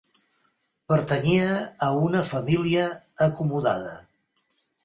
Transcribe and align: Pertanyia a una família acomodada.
Pertanyia 0.91 1.51
a 1.89 1.91
una 2.07 2.25
família 2.31 2.89
acomodada. 3.29 3.97